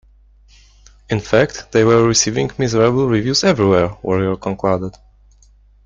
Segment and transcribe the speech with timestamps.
[1.11, 4.93] In fact, they were "receiving miserable reviews everywhere", Warrior concluded.